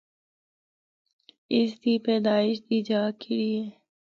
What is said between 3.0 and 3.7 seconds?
کِڑی ہے۔